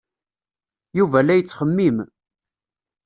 [0.97, 1.97] Yuba la yettxemmim.